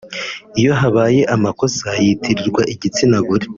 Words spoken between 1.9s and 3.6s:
yitirirwa igitsina gore